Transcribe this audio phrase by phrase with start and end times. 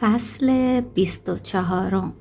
[0.00, 2.12] فصل 24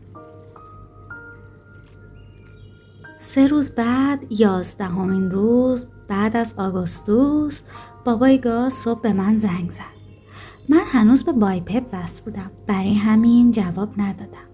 [3.20, 7.61] سه روز بعد یازدهمین روز بعد از آگوستوس
[8.05, 9.98] بابای گاز صبح به من زنگ زد.
[10.70, 14.48] من هنوز به بایپپ وصل بودم برای همین جواب ندادم.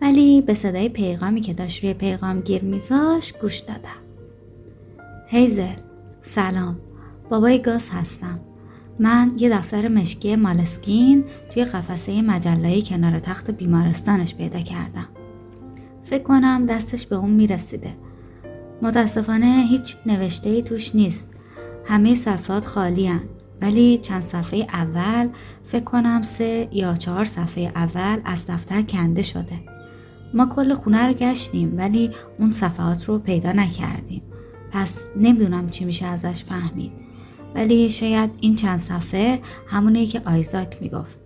[0.00, 4.02] ولی به صدای پیغامی که داشت روی پیغام گیر میذاش گوش دادم.
[5.26, 5.76] هیزل
[6.20, 6.80] سلام
[7.30, 8.40] بابای گاز هستم.
[8.98, 11.24] من یه دفتر مشکی مالسکین
[11.54, 15.08] توی قفسه مجلایی کنار تخت بیمارستانش پیدا کردم.
[16.04, 17.90] فکر کنم دستش به اون می‌رسیده.
[18.82, 21.30] متاسفانه هیچ نوشته ای توش نیست.
[21.84, 23.22] همه صفحات خالی هن.
[23.62, 25.28] ولی چند صفحه اول
[25.64, 29.58] فکر کنم سه یا چهار صفحه اول از دفتر کنده شده.
[30.34, 34.22] ما کل خونه رو گشتیم ولی اون صفحات رو پیدا نکردیم.
[34.70, 37.05] پس نمی‌دونم چی میشه ازش فهمید.
[37.56, 41.18] ولی شاید این چند صفحه همونی که آیزاک می‌گفت.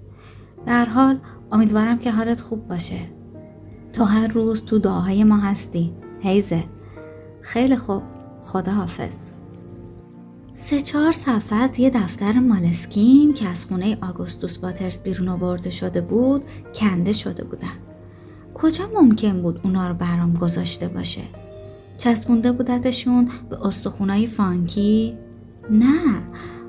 [0.67, 1.19] در حال
[1.53, 2.99] امیدوارم که حالت خوب باشه.
[3.93, 6.65] تو هر روز تو دعاهای ما هستی هیزه
[7.43, 8.03] خیلی خوب.
[8.43, 9.31] خدا حافظ
[10.55, 16.01] سه چهار صفحه از یه دفتر مالسکین که از خونه آگوستوس واترز بیرون آورده شده
[16.01, 17.79] بود کنده شده بودن.
[18.55, 21.23] کجا ممکن بود اونا رو برام گذاشته باشه؟
[21.99, 25.19] چسبونده بودتشون به استخونای فانکی؟
[25.71, 26.23] نه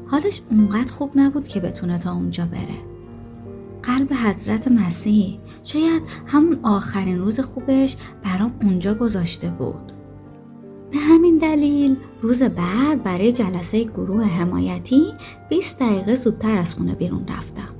[0.08, 2.92] حالش اونقدر خوب نبود که بتونه تا اونجا بره.
[3.84, 9.92] قلب حضرت مسیح شاید همون آخرین روز خوبش برام اونجا گذاشته بود.
[10.92, 15.04] به همین دلیل روز بعد برای جلسه گروه حمایتی
[15.50, 17.76] 20 دقیقه زودتر از خونه بیرون رفتم.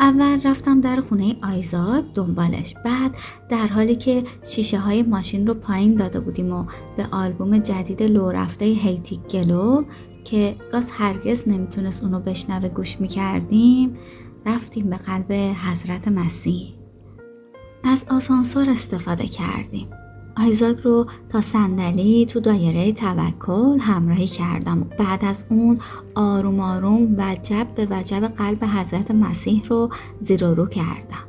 [0.00, 3.16] اول رفتم در خونه آیزاک دنبالش بعد
[3.48, 6.64] در حالی که شیشه های ماشین رو پایین داده بودیم و
[6.96, 9.84] به آلبوم جدید لو رفته هیتی گلو
[10.26, 13.96] که گاز هرگز نمی‌تونست اونو بشنوه گوش می‌کردیم
[14.46, 15.32] رفتیم به قلب
[15.70, 16.74] حضرت مسیح.
[17.84, 19.88] از آسانسور استفاده کردیم.
[20.36, 24.80] آیزاک رو تا صندلی تو دایره توکل همراهی کردم.
[24.98, 25.78] بعد از اون
[26.14, 31.26] آروم آروم وجب به وجب قلب حضرت مسیح رو زیر رو کردم.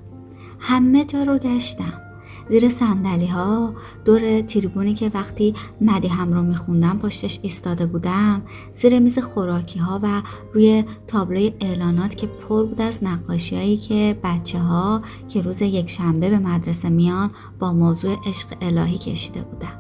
[0.60, 2.02] همه جا رو گشتم.
[2.50, 3.74] زیر سندلی ها
[4.06, 8.42] دور تریبونی که وقتی مدی هم رو میخوندم پشتش ایستاده بودم.
[8.74, 10.22] زیر میز خوراکی ها و
[10.54, 15.90] روی تابلوی اعلانات که پر بود از نقاشی هایی که بچه ها که روز یک
[15.90, 19.80] شنبه به مدرسه میان با موضوع عشق الهی کشیده بودن.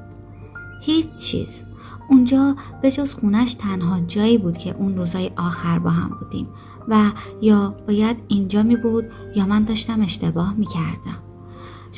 [0.81, 1.63] هیچ چیز.
[2.09, 6.47] اونجا به جز خونش تنها جایی بود که اون روزای آخر با هم بودیم
[6.87, 7.11] و
[7.41, 11.26] یا باید اینجا می بود یا من داشتم اشتباه می کردم.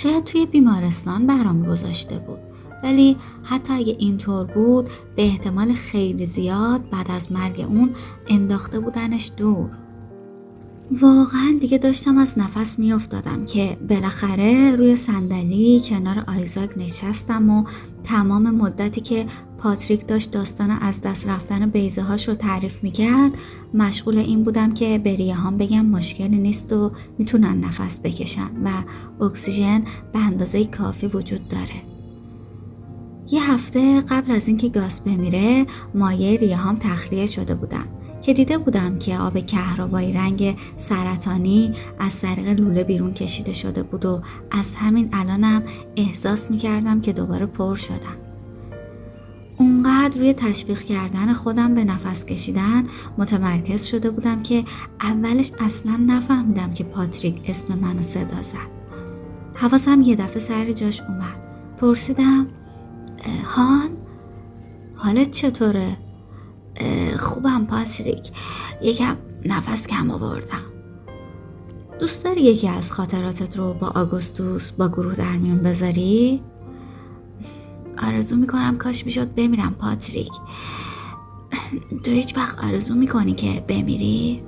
[0.02, 2.40] شاید توی بیمارستان برام گذاشته بود.
[2.84, 7.96] ولی حتی اگه اینطور بود به احتمال خیلی زیاد بعد از مرگ اون
[8.28, 9.70] انداخته بودنش دور.
[10.92, 17.64] واقعا دیگه داشتم از نفس میافتادم که بالاخره روی صندلی کنار آیزاک نشستم و
[18.04, 19.26] تمام مدتی که
[19.58, 23.32] پاتریک داشت داستان از دست رفتن بیزه هاش رو تعریف می‌کرد
[23.74, 28.70] مشغول این بودم که به ریهام بگم مشکلی نیست و می‌تونن نفس بکشن و
[29.24, 29.84] اکسیژن
[30.14, 31.82] به اندازه کافی وجود داره.
[33.32, 37.86] یه هفته قبل از اینکه گاز بمیره مایه ریهام تخلیه شده بودن.
[38.22, 44.06] که دیده بودم که آب کهربایی رنگ سرطانی از طریق لوله بیرون کشیده شده بود
[44.06, 44.22] و
[44.52, 45.64] از همین الانم
[45.96, 48.18] احساس می کردم که دوباره پر شدم.
[49.58, 52.88] اونقدر روی تشویق کردن خودم به نفس کشیدن
[53.18, 54.64] متمرکز شده بودم که
[55.02, 58.80] اولش اصلا نفهمیدم که پاتریک اسم منو صدا زد.
[59.54, 61.50] حواسم یه دفعه سر جاش اومد.
[61.78, 62.48] پرسیدم
[63.44, 63.90] هان
[64.96, 65.98] حالت چطوره؟
[67.18, 68.32] خوبم پاتریک
[68.82, 70.64] یکم نفس کم آوردم
[72.00, 76.42] دوست داری یکی از خاطراتت رو با آگوستوس با گروه در میون بذاری؟
[78.04, 80.32] آرزو می‌کنم کاش می‌شد بمیرم پاتریک
[82.04, 84.44] تو هیچ وقت آرزو می‌کنی که بمیری؟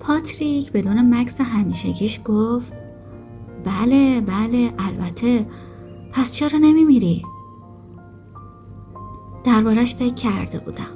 [0.00, 2.74] پاتریک بدون مکس همیشگیش گفت
[3.64, 5.46] بله بله البته
[6.12, 7.24] پس چرا نمیمیری؟
[9.46, 10.90] دربارش فکر کرده بودم.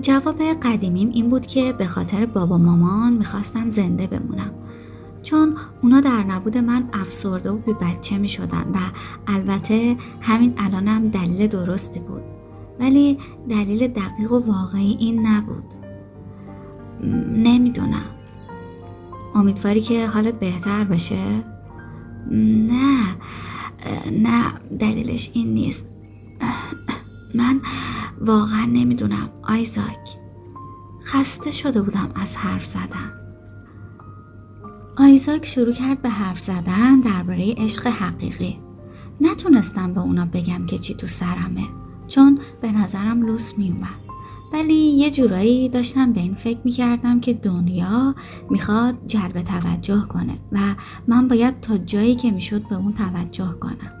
[0.00, 4.50] جواب قدیمیم این بود که به خاطر بابا مامان می‌خواستم زنده بمونم.
[5.22, 8.78] چون اونا در نبود من افسرده و بی بچه می شدن و
[9.26, 12.22] البته همین الانم دلیل درستی بود.
[12.80, 15.64] ولی دلیل دقیق و واقعی این نبود.
[17.36, 18.04] نمی‌دونم.
[19.34, 21.44] امیدواری که حالت بهتر بشه؟
[22.30, 22.98] نه.
[24.12, 24.42] نه
[24.78, 25.86] دلیلش این نیست.
[27.34, 27.60] من
[28.20, 30.18] واقعا نمی‌دونم آیزاک.
[31.04, 33.12] خسته شده بودم از حرف زدن.
[34.96, 38.58] آیزاک شروع کرد به حرف زدن درباره عشق حقیقی.
[39.20, 41.64] نتونستم به اونا بگم که چی تو سرمه
[42.08, 44.08] چون به نظرم لوس میومد
[44.52, 48.14] ولی یه جورایی داشتم به این فکر می‌کردم که دنیا
[48.50, 50.58] می‌خواد جلب توجه کنه و
[51.08, 53.97] من باید تا جایی که می‌شد به اون توجه کنم.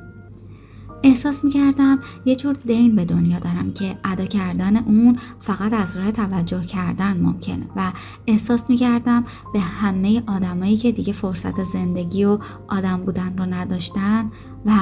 [1.02, 6.12] احساس می‌کردم یه جور دین به دنیا دارم که ادا کردن اون فقط از راه
[6.12, 7.92] توجه کردن ممکنه و
[8.26, 14.30] احساس می‌کردم به همه آدمایی که دیگه فرصت زندگی و آدم بودن رو نداشتن
[14.66, 14.72] و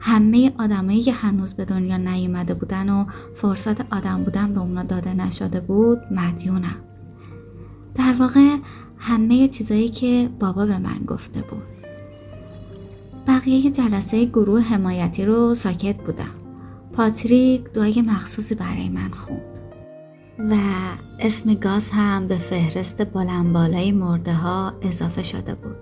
[0.00, 5.14] همه آدمایی که هنوز به دنیا نیومده بودن و فرصت آدم بودن به اونا داده
[5.14, 6.76] نشده بود مدیونم.
[7.94, 8.56] در واقع
[8.98, 11.75] همه چیزایی که بابا به من گفته بود.
[13.26, 16.34] بقیه جلسه گروه حمایتی رو ساکت بودم.
[16.92, 19.58] پاتریک دعای مخصوصی برای من خوند.
[20.38, 20.56] و
[21.20, 25.76] اسم گاز هم به فهرست بلندبالای مرده ها اضافه شده بود.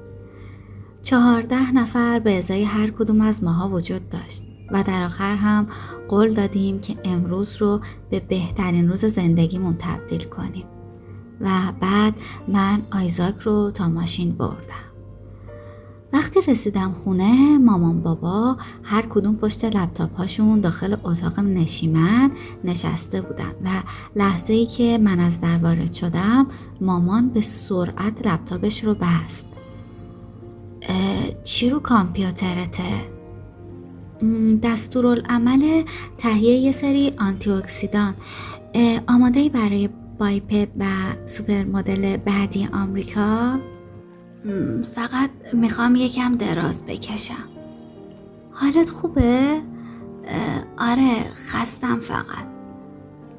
[1.03, 5.67] چهارده نفر به ازای هر کدوم از ماها وجود داشت و در آخر هم
[6.09, 7.81] قول دادیم که امروز رو
[8.11, 10.67] به بهترین روز زندگیمون تبدیل کنیم.
[11.41, 11.49] و
[11.81, 12.15] بعد
[12.49, 14.84] من آیزاک رو تا ماشین بردم.
[16.15, 22.31] وقتی رسیدم خونه مامان بابا هر کدوم پشت لپتاپ هاشون داخل اتاق نشیمن
[22.65, 23.69] نشسته بودن و
[24.17, 26.47] لحظه ای که من از در وارد شدم
[26.81, 29.47] مامان به سرعت لپتاپش رو بست.
[31.45, 32.83] چی رو کامپیوترته؟
[34.63, 35.83] دستورالعمل
[36.19, 38.15] تهیه یه سری آنتی اکسیدان
[39.09, 39.89] آماده برای
[40.19, 40.85] بایپپ و
[41.27, 43.59] سوپر مدل بعدی آمریکا؟
[44.95, 47.49] فقط می‌خوام یکم دراز بکشم.
[48.53, 49.63] حالت خوبه؟
[50.79, 52.47] آره خستم فقط.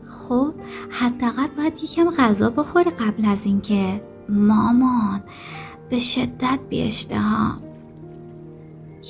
[0.08, 0.54] خب
[0.90, 5.24] حداقل باید یکم غذا بخوری قبل از اینکه مامان
[5.90, 6.92] به شدت بی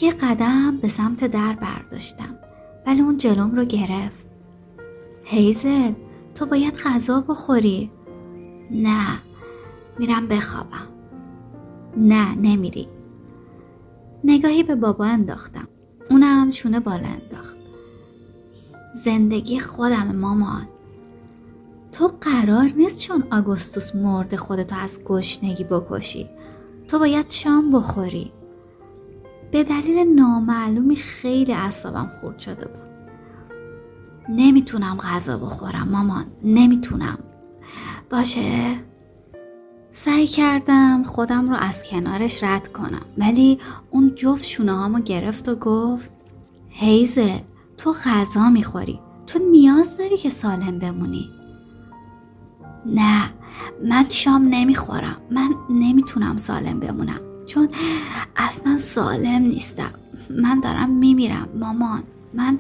[0.02, 2.36] یه قدم به سمت در برداشتم
[2.88, 4.28] ولی اون جلوم رو گرفت.
[5.24, 5.92] هیزل
[6.36, 7.92] تو باید غذا بخوری.
[8.72, 9.08] نه
[10.00, 10.95] میرم بخوابم.
[11.98, 12.88] نه نمیری.
[14.24, 15.68] نگاهی به بابا انداختم.
[16.10, 17.58] اونم شونه بالا انداخت.
[19.04, 20.68] زندگی خودم مامان.
[21.92, 26.30] تو قرار نیست چون آگوستوس مرده خودتو از گشنگی بکشی.
[26.88, 28.32] تو باید شام بخوری.
[29.52, 32.86] به دلیل نامعلومی خیلی اعصابم خورد شده بود.
[34.30, 36.26] نمی‌تونم غذا بخورم مامان.
[36.44, 37.18] نمی‌تونم.
[38.10, 38.76] باشه؟
[39.98, 43.06] سعی کردم خودم رو از کنارش رد کنم.
[43.18, 43.60] ولی
[43.90, 46.12] اون جفت شونه هامو گرفت و گفت
[46.70, 47.42] هیزه
[47.78, 49.00] تو غذا می‌خوری.
[49.28, 51.30] تو نیاز داری که سالم بمونی.
[52.86, 53.30] نه
[53.84, 55.18] من شام نمی‌خورم.
[55.32, 57.20] من نمی‌تونم سالم بمونم.
[57.46, 57.70] چون
[58.36, 59.92] اصلا سالم نیستم.
[60.30, 62.04] من دارم میمیرم مامان.
[62.34, 62.60] من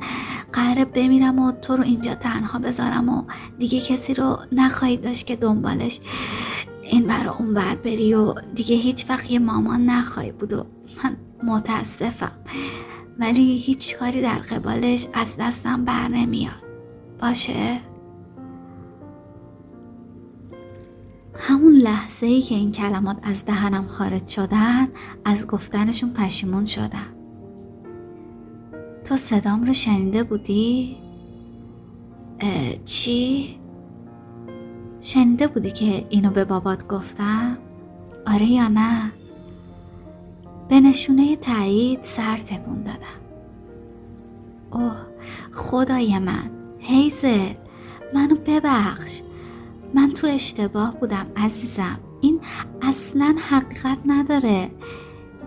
[0.54, 3.24] قراره بمیرم و تو رو اینجا تنها بذارم و
[3.60, 6.00] دیگه کسی رو نخواهید داشت که دنبالش
[6.90, 10.66] این برا اون بر بری و دیگه هیچ وقت یه مامان نخواهی بود و
[11.04, 12.32] من متاسفم
[13.20, 16.64] ولی هیچ کاری در قبالش از دستم بر نمیاد
[17.22, 17.80] باشه؟
[21.34, 24.88] همون لحظه ای که این کلمات از دهنم خارج شدن
[25.26, 27.16] از گفتنشون پشیمون شدم
[29.04, 30.98] تو صدام رو شنیده بودی؟
[32.86, 33.58] چی؟
[35.06, 37.58] شنیده بودی که اینو به بابات گفتم؟
[38.28, 39.12] آره یا نه؟
[40.70, 43.22] به نشونه تایید سر تکون دادم.
[44.72, 44.96] اوه
[45.52, 46.50] خدای من.
[46.80, 47.54] هیزل
[48.14, 49.22] منو ببخش.
[49.94, 52.00] من تو اشتباه بودم عزیزم.
[52.22, 52.40] این
[52.82, 54.72] اصلا حقیقت نداره.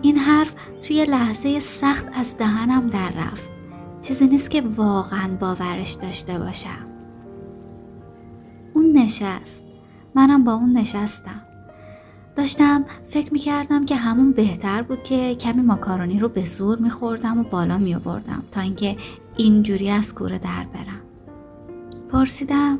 [0.01, 3.51] این حرف توی لحظه سخت از دهنم در رفت.
[4.01, 6.88] چیزی نیست که واقعا باورش داشته باشم.
[8.79, 9.63] اون نشست.
[10.15, 11.41] منم با اون نشستم.
[12.35, 17.43] داشتم فکر می‌کردم که همون بهتر بود که کمی ماکارونی رو به زور میخوردم و
[17.43, 18.97] بالا میآوردم تا اینکه
[19.37, 21.01] اینجوری از کوره در برم.
[22.11, 22.79] پرسیدم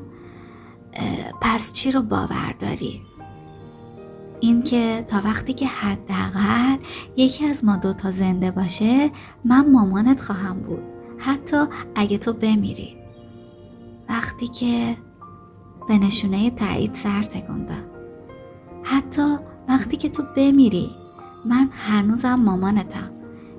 [1.42, 3.02] پس چی رو باور داری؟
[4.40, 6.78] اینکه تا وقتی که حداقل
[7.18, 9.12] یکی از ما دوتا زنده باشه
[9.46, 10.84] من مامانت خواهم بود.
[11.18, 11.66] حتی
[11.96, 12.96] اگه تو بمیری.
[14.10, 14.98] وقتی که
[15.90, 17.84] به نشونه تایید سر تکوندم.
[18.84, 20.90] حتی وقتی که تو بمیری
[21.46, 23.12] من هنوزم مامانتم.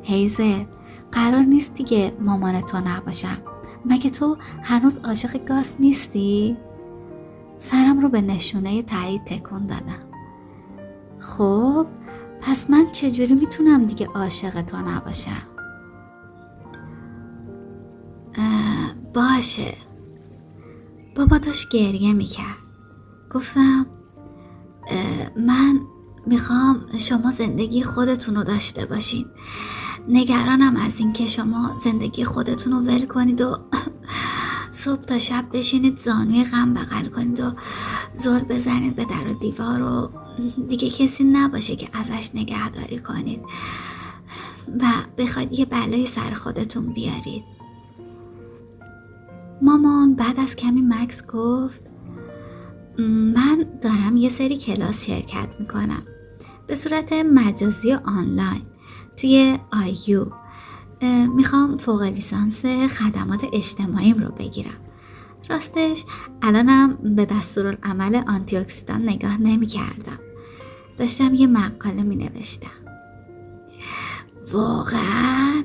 [0.02, 0.66] هیزه
[1.12, 3.38] قرار نیست دیگه مامان تو نباشم.
[3.87, 6.56] مگه تو هنوز عاشق گاز نیستی؟
[7.58, 10.06] سرم رو به نشونه تایید تکون دادم.
[11.18, 11.87] خب
[12.40, 15.42] پس من چجوری می‌تونم دیگه عاشق تو نباشم؟
[19.14, 19.89] باشه.
[21.16, 22.56] بابا داشت گریه می‌کرد.
[23.30, 23.86] گفتم
[25.36, 25.80] من
[26.26, 29.26] می‌خوام شما زندگی خودتون رو داشته باشین.
[30.08, 33.58] نگرانم از اینکه شما زندگی خودتون رو ول کنید و
[34.70, 37.52] صبح تا شب بشینید زانوی غم بغل کنید و
[38.14, 40.10] زل بزنید به در و دیوار و
[40.70, 43.40] دیگه کسی نباشه که ازش نگهداری کنید
[44.80, 44.86] و
[45.18, 47.59] بخواید یه بلایی سر خودتون بیارید.
[49.62, 51.84] مامان بعد از کمی مکس گفت
[53.34, 56.02] من دارم یه سری کلاس شرکت می‌کنم.
[56.66, 58.62] به صورت مجازی آنلاین
[59.16, 60.26] توی آیو.
[61.34, 64.78] می‌خوام فوق لیسانس خدمات اجتماعیم رو بگیرم.
[65.50, 66.04] راستش
[66.42, 70.18] الانم به دستورالعمل آنتی اکسیدان نگاه نمی کردم
[70.98, 72.66] داشتم یه مقاله می نوشتم
[74.52, 75.64] واقعا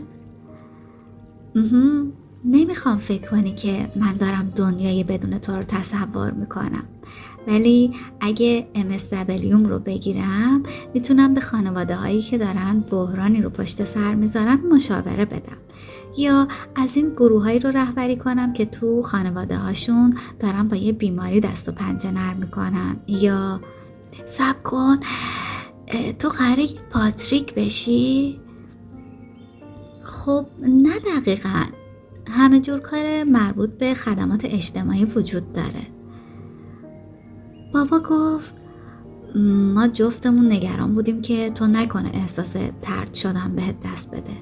[2.45, 6.83] نمی‌خوام فکر کنی که من دارم دنیای بدون تو رو تصور می‌کنم.
[7.47, 14.15] ولی اگه MSW رو بگیرم می‌تونم به خانواده هایی که دارن بحرانی رو پشت سر
[14.15, 15.57] می‌ذارن مشاوره بدم.
[16.17, 20.91] یا از این گروه هایی رو رهبری کنم که تو خانواده هاشون دارن با یه
[20.91, 22.95] بیماری دست و پنجه نرم می‌کنن.
[23.07, 23.61] یا
[24.25, 24.99] سب کن
[26.19, 28.39] تو قراره پاتریک بشی؟
[30.01, 31.63] خب نه دقیقا.
[32.29, 35.87] همه جور کار مربوط به خدمات اجتماعی وجود داره.
[37.73, 38.55] بابا گفت
[39.73, 44.33] ما جفتمون نگران بودیم که تو نکنه احساس ترد شدن بهت دست بده.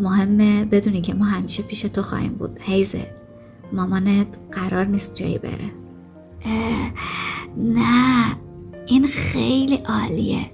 [0.00, 3.10] مهمه بدونی که ما همیشه پیش تو خواهیم بود هیزه
[3.72, 5.70] مامانت قرار نیست جایی بره.
[7.56, 8.36] نه
[8.86, 10.50] این خیلی عالیه.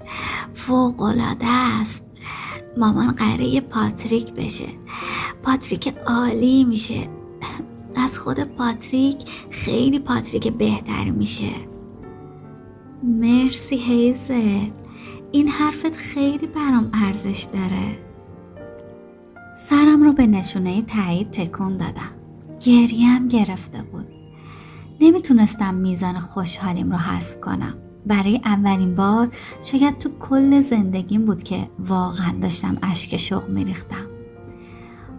[0.53, 2.03] فوقالعاده است.
[2.77, 4.67] مامان قراره پاتریک بشه.
[5.43, 7.07] پاتریک عالی میشه.
[7.95, 9.17] از خود پاتریک
[9.49, 11.51] خیلی پاتریک بهتر میشه.
[13.03, 14.31] مرسی هیزت
[15.31, 17.97] این حرفت خیلی برام ارزش داره.
[19.59, 22.11] سرم رو به نشونه تایید تکون دادم.
[22.59, 24.07] گریم گرفته بود.
[25.01, 27.73] نمی‌تونستم میزان خوشحالیم رو حذف کنم.
[28.05, 29.31] برای اولین بار
[29.61, 34.10] شاید تو کل زندگیم بود که واقعا داشتم اشک شوق میریختم.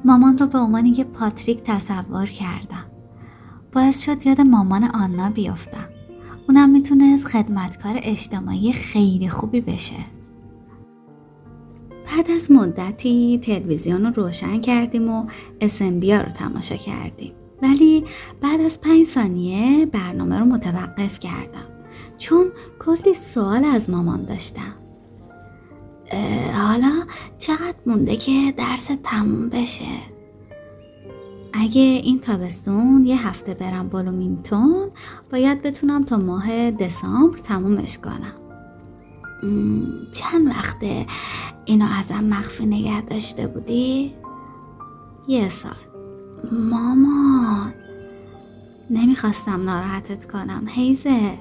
[0.04, 2.84] مامان رو به عنوان یه پاتریک تصور کردم.
[3.72, 5.88] باعث شد یاد مامان آنا بیفتم.
[6.48, 9.96] اونم می‌تونست خدمتکار اجتماعی خیلی خوبی بشه.
[12.06, 15.26] بعد از مدتی تلویزیون رو روشن کردیم و
[15.60, 17.32] اسمبیا رو تماشا کردیم.
[17.62, 18.04] ولی
[18.40, 21.66] بعد از پنج ثانیه برنامه رو متوقف کردم.
[22.18, 22.46] چون
[22.78, 24.81] کلی سوال از مامان داشتم.
[26.54, 27.06] حالا
[27.38, 30.12] چقدر مونده که درس تموم بشه؟
[31.52, 34.90] اگه این تابستون یه هفته برم بلومینگتون
[35.32, 38.34] باید بتونم تا ماه دسامبر تمومش کنم.
[40.12, 41.06] چند وقته
[41.64, 44.14] اینو ازم مخفی نگه داشته بودی؟
[45.28, 45.72] یه سال.
[46.52, 47.74] مامان
[48.90, 51.38] نمی‌خواستم ناراحتت کنم هیزه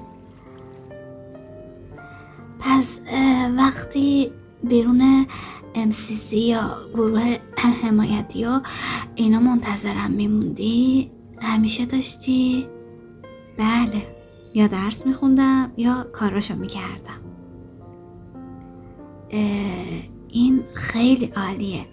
[2.60, 3.00] پس
[3.56, 4.32] وقتی
[4.68, 5.26] بیرون
[5.74, 7.36] MCC یا گروه
[7.82, 8.62] حمایتی ها
[9.14, 12.66] اینا منتظرم میموندی؟ همیشه داشتی؟
[13.58, 14.16] بله.
[14.54, 17.20] یا درس میخوندم یا کاراشو می‌کردم.
[20.28, 21.86] این خیلی عالیه.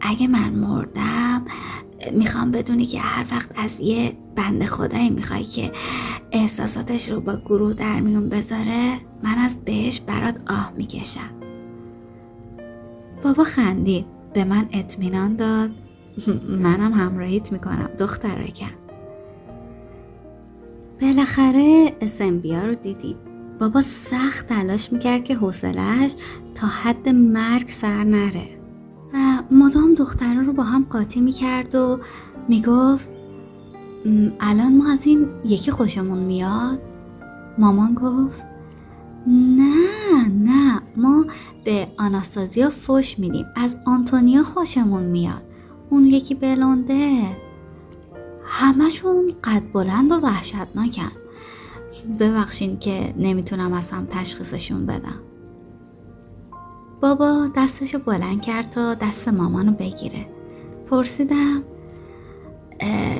[0.00, 1.44] اگه من مردم
[2.12, 5.72] می‌خوام بدونی که هر وقت از یه بند خدایی می‌خوای که
[6.32, 11.37] احساساتش رو با گروه در میون بذاره من از بهش برات آه می‌کشم.
[13.22, 14.06] بابا خندید.
[14.34, 15.70] به من اطمینان داد.
[16.64, 18.70] منم همراهیت می‌کنم دخترکم
[21.00, 23.16] بالاخره اسمبیا رو دیدیم.
[23.58, 26.14] بابا سخت تلاش می‌کرد که حوصلش
[26.54, 28.48] تا حد مرگ سر نره.
[29.14, 31.98] و مدام دخترها رو با هم قاطی می‌کرد و
[32.48, 33.10] می‌گفت
[34.40, 36.78] الان ما از این یکی خوشمون میاد؟
[37.58, 38.42] مامان گفت
[39.26, 41.24] نه نه ما
[41.64, 43.46] به آناستازیا فش میدیم.
[43.56, 45.42] از آنتونیا خوشمون میاد.
[45.90, 47.36] اون یکی بلونده.
[48.44, 51.12] همشون قد بلند و وحشتناکن.
[52.20, 55.20] ببخشین که نمی‌تونم از هم تشخیصشون بدم.
[57.00, 60.26] بابا دستشو بلند کرد تا دست مامانو بگیره.
[60.90, 61.62] پرسیدم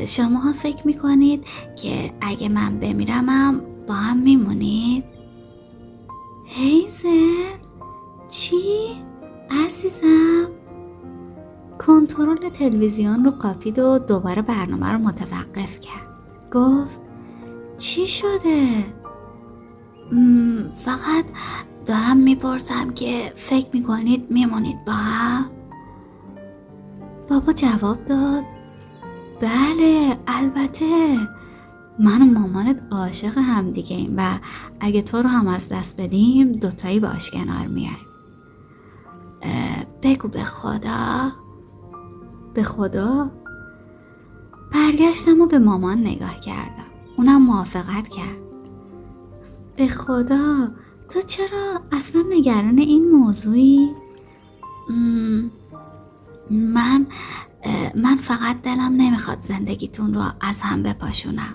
[0.07, 1.45] شما فکر می‌کنید
[1.77, 5.05] که اگه من بمیرمم با هم میمونید؟
[6.45, 7.59] هیزل
[8.29, 8.57] چی؟
[9.51, 10.49] عزیزم
[11.79, 16.09] کنترل تلویزیون رو قاپید و دوباره برنامه رو متوقف کرد
[16.53, 17.01] گفت
[17.79, 18.85] چی شده؟
[20.85, 21.25] فقط
[21.87, 25.51] دارم می‌پرسم که فکر می‌کنید میمونید با هم؟
[27.31, 28.45] بابا جواب داد
[29.41, 31.19] بله البته
[31.99, 34.39] من و مامانت عاشق هم دیگه ایم و
[34.81, 38.08] اگه تو رو هم از دست بدیم دوتایی باش کنار میایم
[40.03, 41.33] بگو به خدا.
[42.55, 43.31] به خدا؟
[44.73, 46.85] برگشتم و به مامان نگاه کردم.
[47.17, 48.39] اونم موافقت کرد.
[49.77, 50.69] به خدا
[51.09, 53.91] تو چرا اصلا نگران این موضوعی؟
[56.51, 57.07] من
[57.95, 61.55] من فقط دلم نمی‌خواد زندگیتون رو از هم بپاشونم.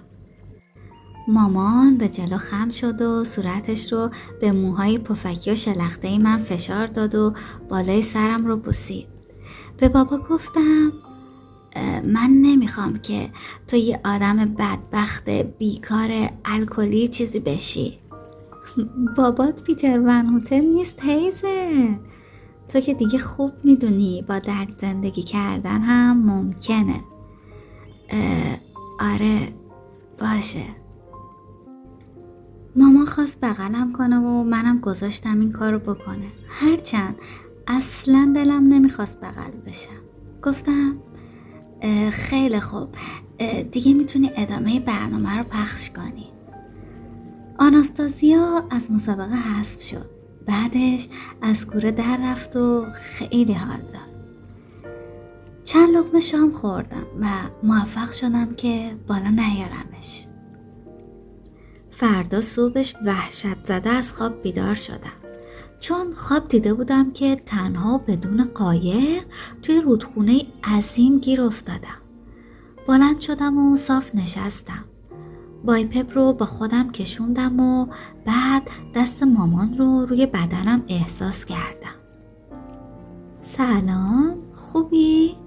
[1.27, 4.09] مامان به جلو خم شد و صورتش رو
[4.41, 7.33] به موهای پفکی و شلخته من فشار داد و
[7.69, 9.07] بالای سرم رو بوسید.
[9.77, 10.91] به بابا گفتم
[12.03, 13.29] من نمی‌خوام که
[13.67, 17.99] تو یه آدم بدبخت بیکار الکلی چیزی بشی.
[19.17, 21.99] بابات پیتر ونهوتن نیست هیزه
[22.67, 27.03] تو که دیگه خوب می‌دونی با درد زندگی کردن هم ممکنه.
[28.99, 29.53] آره
[30.19, 30.82] باشه.
[32.75, 36.27] مامان خواست بغلم کنه و منم گذاشتم این کارو بکنه.
[36.47, 37.15] هرچند
[37.67, 39.89] اصلا دلم نمی‌خواست بغل بشم.
[40.43, 40.95] گفتم
[42.11, 42.89] خیلی خوب.
[43.71, 46.25] دیگه می‌تونی ادامه برنامه رو پخش کنی.
[47.59, 50.09] آناستازیا از مسابقه حذف شد.
[50.45, 51.07] بعدش
[51.41, 54.13] از کوره در رفت و خیلی حال داد.
[55.63, 57.25] چند لقمه شام خوردم و
[57.63, 60.27] موفق شدم که بالا نیارمش.
[62.03, 65.17] فردا صبحش وحشت زده از خواب بیدار شدم.
[65.79, 69.23] چون خواب دیده بودم که تنها بدون قایق
[69.61, 71.97] توی رودخونه عظیم گیر افتادم.
[72.87, 74.85] بلند شدم و صاف نشستم.
[75.65, 77.87] بایپپ رو با خودم کشوندم و
[78.25, 81.95] بعد دست مامان رو روی بدنم احساس کردم.
[83.37, 85.42] سلام خوبی؟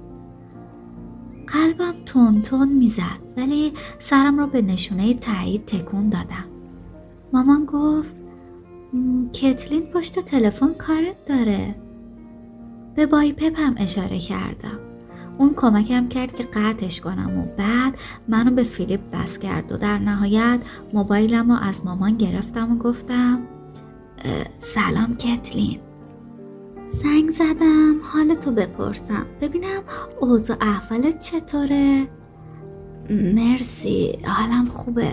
[1.47, 6.45] قلبم تون تون می‌زد ولی سرم رو به نشونه تایید تکون دادم.
[7.33, 8.17] مامان گفت
[9.33, 11.75] کتلین پشت تلفن کارت داره.
[12.95, 14.79] به بایپپ هم اشاره کردم.
[15.39, 19.99] اون کمکم کرد که قطعش کنم و بعد منو به فیلیپ بس کرد و در
[19.99, 20.61] نهایت
[20.93, 23.41] موبایلم رو از مامان گرفتم و گفتم
[24.59, 25.79] سلام کتلین.
[26.89, 29.27] زنگ زدم حالتو بپرسم.
[29.41, 29.83] ببینم
[30.21, 32.09] اوضاع احوالت چطوره؟
[33.11, 35.13] مرسی حالم خوبه.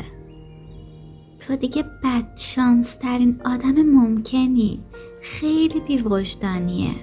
[1.39, 4.83] تو دیگه بدشانس ترین آدم ممکنی.
[5.21, 6.95] خیلی بیوجدانیه.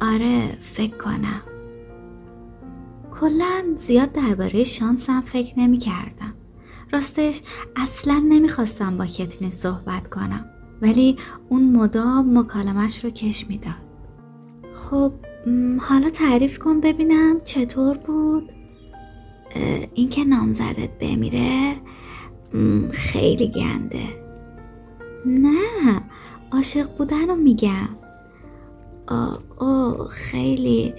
[0.00, 1.42] آره فکر کنم.
[3.20, 6.34] کلا زیاد درباره شانسم فکر نمی کردم.
[6.92, 7.42] راستش
[7.76, 10.44] اصلا نمی‌خواستم با کترین صحبت کنم.
[10.82, 11.16] ولی
[11.48, 13.74] اون مدام مکالمش رو کش می‌داد.
[14.72, 15.12] خب
[15.80, 18.52] حالا تعریف کن ببینم چطور بود؟
[19.94, 21.76] اینکه نامزدت بمیره
[22.90, 24.04] خیلی گنده
[25.26, 26.00] نه
[26.52, 27.88] عاشق بودن رو میگم
[29.58, 30.94] آه خیلی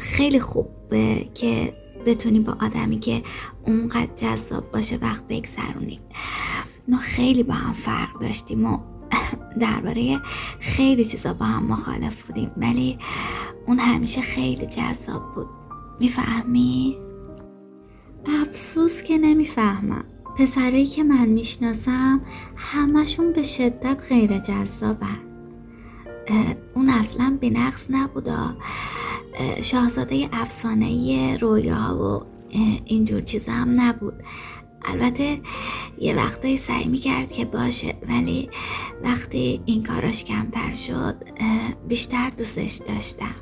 [0.00, 1.74] خیلی خوبه که
[2.06, 3.22] بتونی با آدمی که
[3.66, 6.00] اونقدر جذاب باشه وقت بگذرونید
[6.88, 8.78] ما خیلی با هم فرق داشتیم و
[9.60, 10.20] درباره
[10.60, 12.50] خیلی چیزا با هم مخالف بودیم.
[12.56, 12.98] ولی
[13.66, 15.46] اون همیشه خیلی جذاب بود.
[16.00, 16.98] می‌فهمی؟
[18.42, 20.04] افسوس که نمی‌فهمم.
[20.38, 22.20] پسرایی که من می‌شناسم
[22.56, 25.20] همشون به شدت غیر جذابن.
[26.74, 28.56] اون اصلا بنقص نبودا
[29.62, 32.26] شاهزاده افسانه رویاها و
[32.84, 34.22] اینجور چیزا هم نبود.
[34.84, 35.40] البته
[35.98, 38.48] یه وقتایی سعی می‌کرد که باشه ولی
[39.04, 41.16] وقتی این کاراش کمتر شد
[41.88, 43.34] بیشتر دوستش داشتم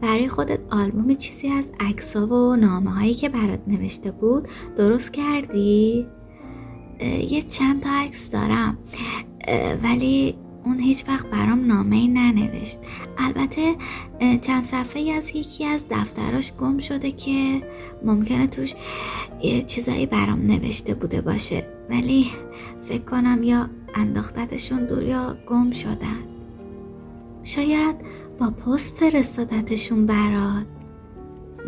[0.00, 6.06] برای خودت آلبوم چیزی از عکسا و نامه هایی که برات نوشته بود درست کردی؟
[7.30, 8.78] یه چند تا عکس دارم
[9.82, 10.34] ولی
[10.64, 12.78] اون هیچ وقت برام نامه ای ننوشت.
[13.18, 13.74] البته
[14.40, 17.62] چند صفحه از یکی از دفتراش گم شده که
[18.04, 18.74] ممکنه توش
[19.42, 21.66] یه چیزایی برام نوشته بوده باشه.
[21.90, 22.26] ولی
[22.84, 26.22] فکر کنم یا انداختتشون دور یا گم شدن.
[27.42, 27.96] شاید
[28.40, 30.66] با پست فرستادتشون برات.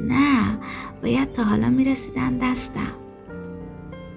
[0.01, 0.59] نه
[1.03, 2.93] باید تا حالا می‌رسیدن دستم.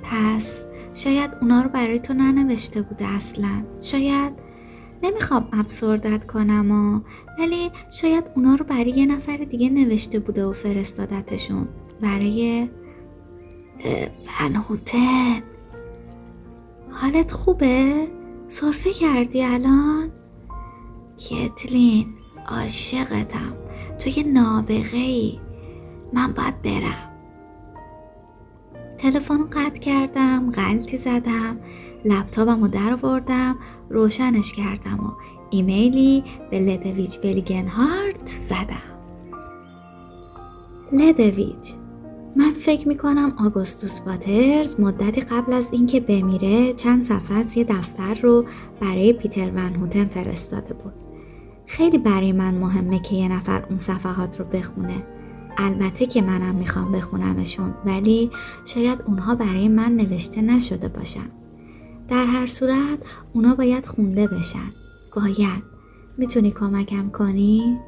[0.04, 3.64] پس شاید اونا رو برای تو ننوشته بوده اصلا.
[3.82, 4.49] شاید
[5.04, 7.04] نمی‌خوام افسردت کنم
[7.40, 11.68] ولی شاید اونا رو برای یه نفر دیگه نوشته بوده و فرستادتشون.
[12.02, 12.70] برای
[14.42, 15.42] ونهوتن.
[16.92, 18.08] حالت خوبه؟
[18.48, 20.12] صرفه کردی الان؟
[21.18, 22.08] کتلین
[22.48, 23.54] عاشقتم.
[24.00, 25.40] تو یه نابغه ای
[26.14, 27.10] من باید برم.
[28.98, 31.60] تلفن قطع کردم غلطی زدم
[32.06, 33.56] لپتاپم رو در آوردم
[33.90, 35.12] روشنش کردم و
[35.50, 39.00] ایمیلی به لدویج ولیگنهارت زدم
[40.92, 41.74] لدویج
[42.36, 48.14] من فکر می‌کنم آگوستوس واترز مدتی قبل از اینکه بمیره چند صفحه از یه دفتر
[48.14, 48.46] رو
[48.80, 50.94] برای پیتر ون هوتن فرستاده بود.
[51.66, 55.04] خیلی برای من مهمه که یه نفر اون صفحات رو بخونه.
[55.58, 58.32] البته که منم می‌خوام بخونمشون ولی
[58.66, 61.30] شاید اونها برای من نوشته نشده باشن.
[62.10, 63.00] در هر صورت
[63.34, 64.72] اونا باید خونده بشن.
[65.16, 65.64] باید.
[66.18, 67.80] می‌تونی کمکم کنی؟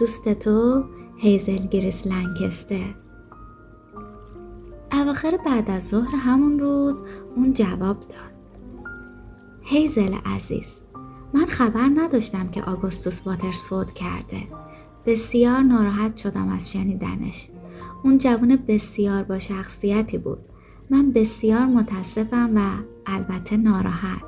[0.00, 0.84] دوست تو
[1.16, 2.94] هیزل گریس لنکسته
[4.92, 7.02] اواخر بعد از ظهر همون روز
[7.36, 8.30] اون جواب داد
[9.62, 10.68] هیزل عزیز
[11.34, 14.42] من خبر نداشتم که آگوستوس واترز فوت کرده
[15.06, 17.50] بسیار ناراحت شدم از شنیدنش
[18.04, 20.38] اون جوون بسیار با شخصیتی بود
[20.90, 22.60] من بسیار متاسفم و
[23.06, 24.22] البته ناراحت.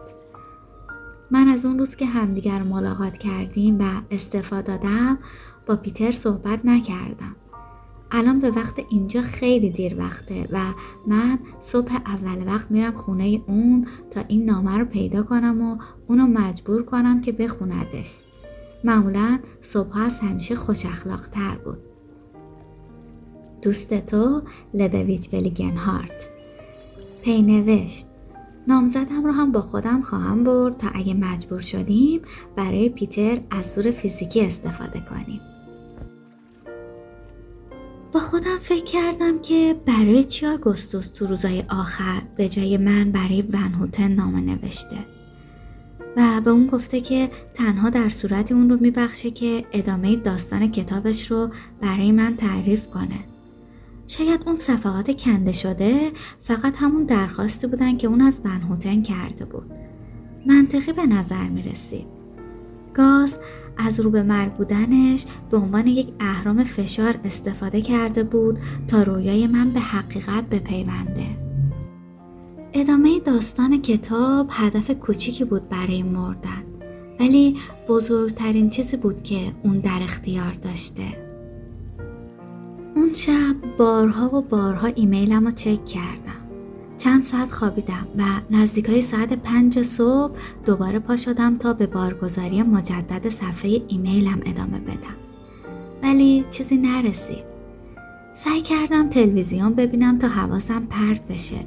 [1.31, 5.19] من از اون روز که همدیگر ملاقات کردیم و استفاده دادم
[5.67, 7.37] با پیتر صحبت نکردم.
[8.11, 10.59] الان به وقت اینجا خیلی دیر وقته و
[11.07, 16.27] من صبح اول وقت میرم خونه اون تا این نامه رو پیدا کنم و اونو
[16.27, 18.21] مجبور کنم که بخوندش.
[18.85, 20.83] معمولا صبح از همیشه خوش
[21.33, 21.79] تر بود.
[23.63, 24.43] دوست تو
[24.75, 26.32] لدویج ولیگنهارت
[27.23, 28.07] پی نوشت
[28.69, 32.21] نامزدم رو هم با خودم خواهم برد تا اگه مجبور شدیم
[32.57, 35.41] برای پیتر از زور فیزیکی استفاده کنیم.
[38.13, 43.43] با خودم فکر کردم که برای چی آگوستوس تو روزای آخر به جای من برای
[43.43, 44.97] ونهوتن نامه نوشته؟
[46.17, 51.31] و به اون گفته که تنها در صورتی اون رو میبخشه که ادامه داستان کتابش
[51.31, 53.32] رو برای من تعریف کنه.
[54.19, 59.71] شاید اون صفحات کنده شده فقط همون درخواستی بودن که اون از ونهوتن کرده بود
[60.47, 62.07] منطقی به نظر می رسید
[62.95, 63.39] گاز
[63.77, 69.47] از رو به مرگ بودنش به عنوان یک اهرام فشار استفاده کرده بود تا رویای
[69.47, 71.27] من به حقیقت بپیونده.
[72.73, 76.63] ادامه داستان کتاب هدف کوچیکی بود برای مردن
[77.21, 77.57] ولی
[77.89, 81.22] بزرگترین چیزی بود که اون در اختیار داشته.
[83.03, 86.43] اون شب بارها و بارها ایمیلم رو چک کردم.
[86.99, 93.29] چند ساعت خوابیدم و نزدیکای ساعت پنج صبح دوباره پا شدم تا به بارگذاری مجدد
[93.29, 95.17] صفحه ایمیلم ادامه بدم.
[96.03, 97.45] ولی چیزی نرسید.
[98.35, 101.67] سعی کردم تلویزیون ببینم تا حواسم پرت بشه.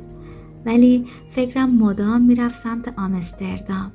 [0.66, 3.92] ولی فکرم مدام می‌رفت سمت آمستردام.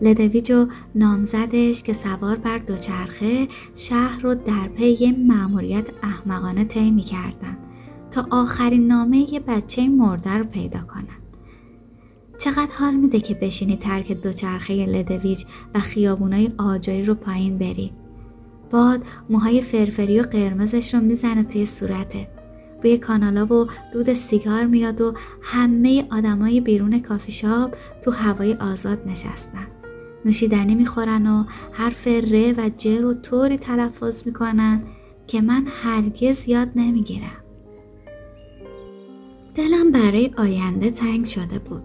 [0.00, 0.52] لدویج
[0.94, 7.58] نامزدش که سوار بر دوچرخه شهر رو در پی یه مأموریت احمقانه طی می‌کردن
[8.10, 11.18] تا آخرین نامه یه بچه مرده رو پیدا کنن.
[12.38, 17.92] چقدر حال میده که بشینی ترک دوچرخه لدویج و خیابونای آجری رو پایین بری.
[18.70, 22.28] باد موهای فرفری و قرمزش رو می‌زنه توی صورتت.
[22.82, 28.98] بوی کانالا و دود سیگار میاد و همه آدمای بیرون کافی شاپ تو هوای آزاد
[29.06, 29.66] نشستن.
[30.24, 34.82] نوشیدنی می‌خورن و حرف ر و ج رو طوری تلفظ می‌کنن
[35.26, 37.44] که من هرگز یاد نمی‌گیرم.
[39.54, 41.82] دلم برای آینده تنگ شده بود.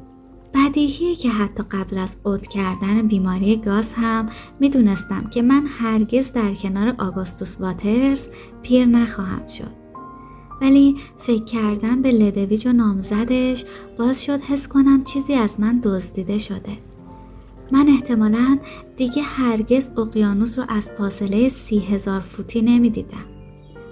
[0.53, 6.53] بدیهیه که حتی قبل از اوت کردن بیماری گاز هم می‌دونستم که من هرگز در
[6.53, 8.27] کنار آگوستوس واترز
[8.61, 9.71] پیر نخواهم شد.
[10.61, 13.65] ولی فکر کردن به لدویج و نامزدش
[13.99, 16.77] باز شد حس کنم چیزی از من دزدیده شده.
[17.73, 18.59] من احتمالا
[18.97, 23.25] دیگه هرگز اقیانوس رو از فاصله سی هزار فوتی نمی‌دیدم.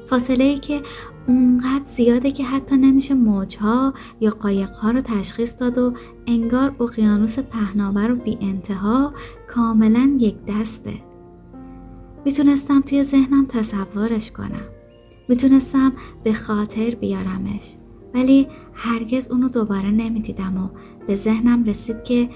[0.08, 0.82] فاصله ای که
[1.28, 5.94] اونقدر زیاده که حتی نمیشه موجها یا قایقها رو تشخیص داد و
[6.28, 9.14] انگار اقیانوس پهناور و بی انتها
[9.48, 10.94] کاملا یک دسته.
[12.26, 14.66] می‌تونستم توی ذهنم تصورش کنم.
[15.30, 17.76] می‌تونستم به خاطر بیارمش.
[18.14, 20.70] ولی هرگز اونو دوباره نمی‌دیدم و
[21.08, 22.30] به ذهنم رسید که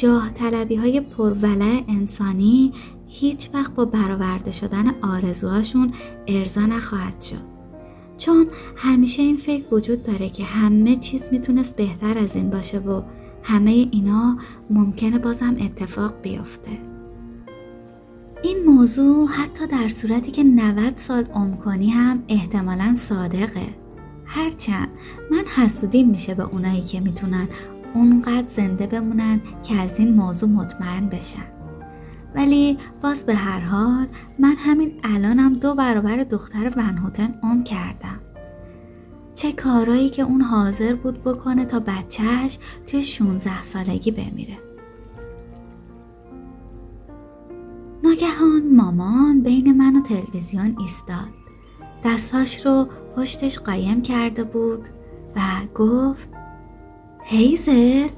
[0.00, 2.72] جاه طلبی های پرولع انسانی
[3.08, 5.92] هیچ وقت با برآورده شدن آرزوهاشون
[6.26, 7.42] ارضا نخواهد شد.
[8.16, 13.02] چون همیشه این فکر وجود داره که همه چیز می‌تونست بهتر از این باشه و
[13.42, 14.38] همه اینا
[14.70, 16.78] ممکنه بازم اتفاق بیفته
[18.42, 23.66] این موضوع حتی در صورتی که 90 سال عمر کنی هم احتمالا صادقه
[24.24, 24.88] هرچند
[25.30, 27.48] من حسودیم میشه به اونایی که می‌تونن
[27.94, 31.46] اونقدر زنده بمونن که از این موضوع مطمئن بشن.
[32.34, 34.06] ولی باز به هر حال
[34.38, 38.20] من همین الانم دو برابر دختر ونهوتن عمر کردم.
[39.34, 44.58] چه کارایی که اون حاضر بود بکنه تا بچهش توی 16 سالگی بمیره.
[48.04, 51.28] ناگهان مامان بین من و تلویزیون ایستاد.
[52.04, 54.88] دستاش رو پشتش قایم کرده بود
[55.36, 55.40] و
[55.74, 56.39] گفت
[57.24, 58.08] هیزل